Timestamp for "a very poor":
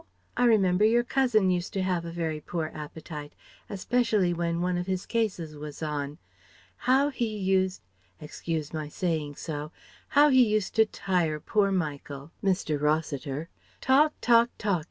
2.05-2.71